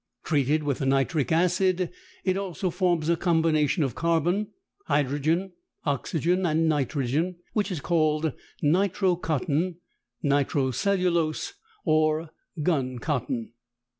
[0.23, 1.91] Treated with nitric acid
[2.23, 4.47] it also forms a combination of carbon,
[4.87, 5.51] hydrogen,
[5.85, 8.33] oxygen and nitrogen, which is called
[8.63, 9.75] nitro cotton,
[10.23, 11.53] nitro cellulose,
[11.85, 12.31] or
[12.63, 13.51] gun cotton.